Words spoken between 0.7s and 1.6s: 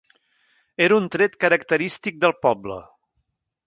Era un tret